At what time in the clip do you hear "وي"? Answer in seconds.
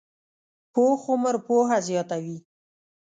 2.23-2.37